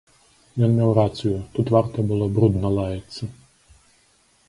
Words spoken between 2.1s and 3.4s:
было брудна лаяцца.